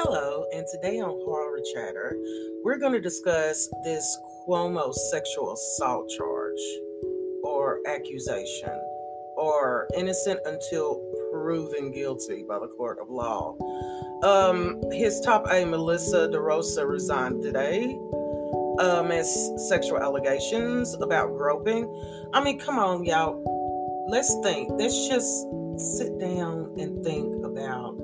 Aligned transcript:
Hello, 0.00 0.44
and 0.54 0.64
today 0.70 1.00
on 1.00 1.10
Horror 1.24 1.58
Chatter, 1.74 2.16
we're 2.62 2.78
going 2.78 2.92
to 2.92 3.00
discuss 3.00 3.68
this 3.82 4.16
Cuomo 4.46 4.94
sexual 4.94 5.54
assault 5.54 6.08
charge 6.08 6.60
or 7.42 7.80
accusation 7.84 8.80
or 9.36 9.88
innocent 9.96 10.38
until 10.46 11.02
proven 11.32 11.90
guilty 11.90 12.44
by 12.48 12.60
the 12.60 12.68
court 12.68 13.00
of 13.00 13.10
law. 13.10 13.56
Um, 14.22 14.80
his 14.92 15.20
top 15.20 15.48
aide, 15.50 15.66
Melissa 15.66 16.28
DeRosa, 16.28 16.88
resigned 16.88 17.42
today 17.42 17.98
um, 18.78 19.10
as 19.10 19.50
sexual 19.68 19.98
allegations 19.98 20.94
about 20.94 21.36
groping. 21.36 21.92
I 22.32 22.40
mean, 22.40 22.60
come 22.60 22.78
on, 22.78 23.04
y'all. 23.04 24.06
Let's 24.08 24.32
think. 24.44 24.70
Let's 24.74 25.08
just 25.08 25.26
sit 25.76 26.20
down 26.20 26.72
and 26.78 27.04
think 27.04 27.44
about 27.44 27.98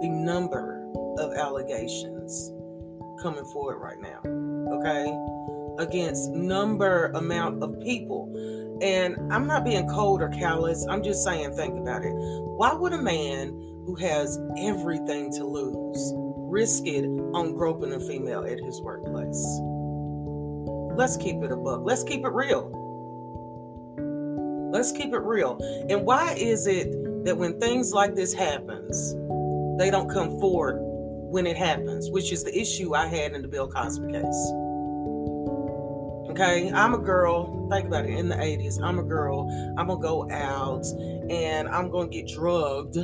the 0.00 0.08
number 0.08 0.79
of 1.18 1.32
allegations 1.34 2.52
coming 3.22 3.44
forward 3.46 3.78
right 3.78 4.00
now. 4.00 4.20
Okay? 4.78 5.16
Against 5.78 6.30
number 6.30 7.06
amount 7.14 7.62
of 7.62 7.78
people. 7.80 8.28
And 8.82 9.16
I'm 9.32 9.46
not 9.46 9.64
being 9.64 9.88
cold 9.88 10.22
or 10.22 10.28
callous. 10.30 10.86
I'm 10.88 11.02
just 11.02 11.22
saying, 11.22 11.54
think 11.54 11.78
about 11.78 12.02
it. 12.02 12.12
Why 12.12 12.72
would 12.72 12.92
a 12.92 13.02
man 13.02 13.48
who 13.86 13.94
has 13.96 14.38
everything 14.58 15.30
to 15.32 15.44
lose 15.44 16.12
risk 16.50 16.86
it 16.86 17.04
on 17.34 17.54
groping 17.54 17.92
a 17.92 18.00
female 18.00 18.44
at 18.44 18.58
his 18.58 18.80
workplace? 18.80 19.60
Let's 20.96 21.16
keep 21.16 21.42
it 21.42 21.52
a 21.52 21.56
buck. 21.56 21.82
Let's 21.84 22.02
keep 22.02 22.24
it 22.24 22.32
real. 22.32 22.76
Let's 24.72 24.92
keep 24.92 25.12
it 25.12 25.22
real. 25.22 25.58
And 25.88 26.04
why 26.04 26.34
is 26.34 26.66
it 26.66 26.90
that 27.24 27.36
when 27.36 27.58
things 27.60 27.92
like 27.92 28.14
this 28.14 28.32
happens, 28.32 29.14
they 29.78 29.90
don't 29.90 30.08
come 30.10 30.38
forward 30.40 30.89
when 31.30 31.46
it 31.46 31.56
happens, 31.56 32.10
which 32.10 32.32
is 32.32 32.42
the 32.42 32.58
issue 32.58 32.94
I 32.94 33.06
had 33.06 33.32
in 33.32 33.42
the 33.42 33.48
Bill 33.48 33.68
Cosby 33.68 34.12
case. 34.12 34.52
Okay, 36.30 36.70
I'm 36.72 36.94
a 36.94 36.98
girl. 36.98 37.68
Think 37.70 37.86
about 37.86 38.04
it. 38.04 38.18
In 38.18 38.28
the 38.28 38.34
80s, 38.34 38.82
I'm 38.82 38.98
a 38.98 39.02
girl. 39.02 39.48
I'm 39.78 39.86
gonna 39.86 40.00
go 40.00 40.30
out 40.30 40.84
and 41.30 41.68
I'm 41.68 41.90
gonna 41.90 42.08
get 42.08 42.28
drugged 42.28 42.98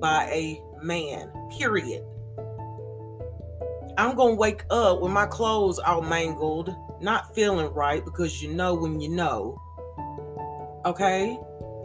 by 0.00 0.24
a 0.30 0.62
man. 0.82 1.30
Period. 1.58 2.04
I'm 3.96 4.16
gonna 4.16 4.34
wake 4.34 4.64
up 4.70 5.00
with 5.00 5.12
my 5.12 5.26
clothes 5.26 5.78
all 5.78 6.02
mangled, 6.02 6.74
not 7.00 7.34
feeling 7.34 7.72
right 7.72 8.04
because 8.04 8.42
you 8.42 8.52
know 8.52 8.74
when 8.74 9.00
you 9.00 9.08
know. 9.08 9.60
Okay, 10.84 11.38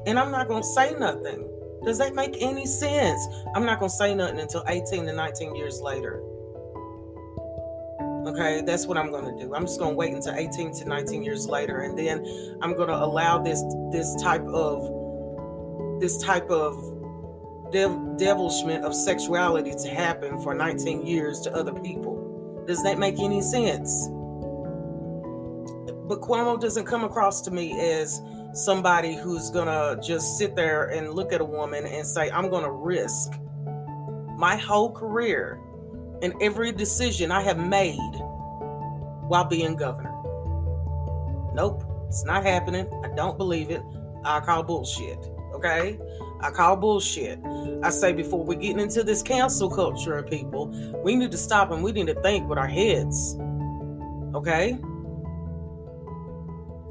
and 0.05 0.17
I'm 0.17 0.31
not 0.31 0.47
gonna 0.47 0.63
say 0.63 0.95
nothing. 0.97 1.56
Does 1.83 1.97
that 1.99 2.15
make 2.15 2.37
any 2.41 2.65
sense? 2.65 3.25
I'm 3.55 3.65
not 3.65 3.79
going 3.79 3.89
to 3.89 3.95
say 3.95 4.15
nothing 4.15 4.39
until 4.39 4.63
18 4.67 5.05
to 5.05 5.13
19 5.13 5.55
years 5.55 5.81
later. 5.81 6.21
Okay, 8.27 8.61
that's 8.65 8.85
what 8.85 8.97
I'm 8.97 9.09
going 9.09 9.37
to 9.37 9.45
do. 9.45 9.55
I'm 9.55 9.63
just 9.63 9.79
going 9.79 9.91
to 9.91 9.95
wait 9.95 10.13
until 10.13 10.33
18 10.33 10.73
to 10.79 10.85
19 10.85 11.23
years 11.23 11.47
later 11.47 11.79
and 11.81 11.97
then 11.97 12.25
I'm 12.61 12.75
going 12.75 12.89
to 12.89 12.97
allow 12.97 13.37
this 13.37 13.63
this 13.91 14.21
type 14.21 14.45
of 14.47 16.01
this 16.01 16.21
type 16.21 16.49
of 16.49 16.75
dev- 17.71 18.17
devilishment 18.17 18.83
of 18.83 18.93
sexuality 18.93 19.73
to 19.83 19.89
happen 19.89 20.41
for 20.41 20.53
19 20.53 21.05
years 21.05 21.39
to 21.41 21.55
other 21.55 21.73
people. 21.73 22.63
Does 22.67 22.83
that 22.83 22.99
make 22.99 23.19
any 23.19 23.41
sense? 23.41 24.07
But 26.07 26.21
Cuomo 26.21 26.59
doesn't 26.59 26.85
come 26.85 27.03
across 27.03 27.41
to 27.41 27.51
me 27.51 27.79
as 27.79 28.21
somebody 28.57 29.15
who's 29.15 29.49
gonna 29.51 29.99
just 30.01 30.37
sit 30.37 30.55
there 30.55 30.85
and 30.85 31.13
look 31.13 31.31
at 31.31 31.41
a 31.41 31.45
woman 31.45 31.85
and 31.85 32.05
say, 32.05 32.29
I'm 32.31 32.49
gonna 32.49 32.71
risk 32.71 33.33
my 34.37 34.55
whole 34.55 34.91
career 34.91 35.59
and 36.21 36.33
every 36.41 36.71
decision 36.71 37.31
I 37.31 37.41
have 37.41 37.59
made 37.59 38.15
while 39.27 39.45
being 39.45 39.75
governor. 39.75 40.13
Nope, 41.53 41.83
it's 42.07 42.25
not 42.25 42.43
happening. 42.43 42.87
I 43.03 43.09
don't 43.15 43.37
believe 43.37 43.69
it. 43.69 43.81
I 44.23 44.39
call 44.39 44.63
bullshit. 44.63 45.19
Okay? 45.53 45.99
I 46.39 46.51
call 46.51 46.77
bullshit. 46.77 47.39
I 47.83 47.89
say 47.89 48.13
before 48.13 48.43
we're 48.43 48.59
getting 48.59 48.79
into 48.79 49.03
this 49.03 49.21
cancel 49.21 49.69
culture 49.69 50.17
of 50.17 50.27
people, 50.27 50.67
we 51.03 51.15
need 51.15 51.31
to 51.31 51.37
stop 51.37 51.71
and 51.71 51.83
we 51.83 51.91
need 51.91 52.07
to 52.07 52.21
think 52.21 52.47
with 52.47 52.57
our 52.57 52.67
heads. 52.67 53.35
Okay? 54.35 54.77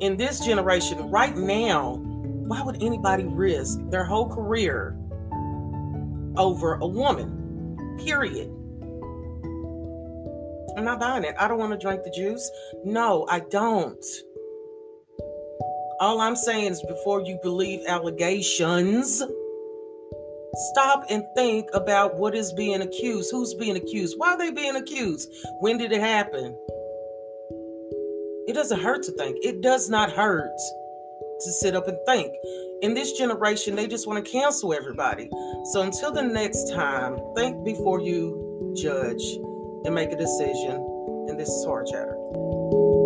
In 0.00 0.16
this 0.16 0.40
generation 0.40 1.10
right 1.10 1.36
now, 1.36 1.96
why 1.96 2.62
would 2.62 2.82
anybody 2.82 3.24
risk 3.24 3.78
their 3.90 4.04
whole 4.04 4.28
career 4.28 4.96
over 6.36 6.74
a 6.74 6.86
woman? 6.86 7.96
Period. 8.04 8.52
I'm 10.76 10.84
not 10.84 11.00
buying 11.00 11.24
it. 11.24 11.34
I 11.38 11.48
don't 11.48 11.58
want 11.58 11.72
to 11.72 11.78
drink 11.78 12.04
the 12.04 12.10
juice. 12.10 12.50
No, 12.84 13.26
I 13.30 13.40
don't. 13.40 14.04
All 15.98 16.20
I'm 16.20 16.36
saying 16.36 16.72
is 16.72 16.82
before 16.86 17.22
you 17.22 17.38
believe 17.42 17.80
allegations, 17.86 19.22
stop 20.72 21.06
and 21.08 21.24
think 21.34 21.70
about 21.72 22.16
what 22.16 22.34
is 22.34 22.52
being 22.52 22.82
accused. 22.82 23.30
Who's 23.30 23.54
being 23.54 23.76
accused? 23.76 24.16
Why 24.18 24.34
are 24.34 24.38
they 24.38 24.50
being 24.50 24.76
accused? 24.76 25.32
When 25.60 25.78
did 25.78 25.92
it 25.92 26.00
happen? 26.02 26.54
It 28.46 28.54
doesn't 28.54 28.80
hurt 28.80 29.02
to 29.04 29.12
think. 29.12 29.38
It 29.42 29.60
does 29.60 29.90
not 29.90 30.12
hurt 30.12 30.56
to 31.40 31.50
sit 31.50 31.74
up 31.74 31.88
and 31.88 31.98
think. 32.06 32.32
In 32.82 32.94
this 32.94 33.12
generation, 33.12 33.74
they 33.74 33.88
just 33.88 34.06
want 34.06 34.24
to 34.24 34.30
cancel 34.30 34.72
everybody. 34.72 35.28
So 35.72 35.82
until 35.82 36.12
the 36.12 36.22
next 36.22 36.72
time, 36.72 37.18
think 37.34 37.64
before 37.64 38.00
you 38.00 38.72
judge 38.76 39.22
and 39.84 39.94
make 39.94 40.12
a 40.12 40.16
decision. 40.16 40.76
And 41.28 41.40
this 41.40 41.48
is 41.48 41.64
Horror 41.64 41.86
Chatter. 41.90 43.05